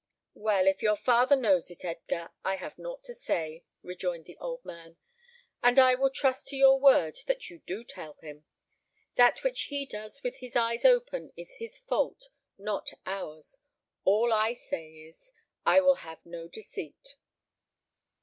"Well, 0.33 0.65
if 0.65 0.81
your 0.81 0.95
father 0.95 1.35
knows 1.35 1.69
it, 1.69 1.85
Edgar, 1.85 2.31
I 2.43 2.55
have 2.55 2.79
nought 2.79 3.03
to 3.03 3.13
say," 3.13 3.65
rejoined 3.83 4.25
the 4.25 4.35
old 4.39 4.65
man; 4.65 4.97
"and 5.61 5.77
I 5.77 5.93
will 5.93 6.09
trust 6.09 6.47
to 6.47 6.55
your 6.55 6.79
word 6.79 7.19
that 7.27 7.51
you 7.51 7.59
do 7.67 7.83
tell 7.83 8.13
him. 8.13 8.43
That 9.13 9.43
which 9.43 9.65
he 9.65 9.85
does 9.85 10.23
with 10.23 10.37
his 10.37 10.55
eyes 10.55 10.85
open 10.85 11.31
is 11.37 11.57
his 11.57 11.77
fault, 11.77 12.29
not 12.57 12.89
ours. 13.05 13.59
All 14.03 14.33
I 14.33 14.53
say 14.53 14.91
is, 14.91 15.31
I 15.67 15.81
will 15.81 15.97
have 16.01 16.25
no 16.25 16.47
deceit." 16.47 17.17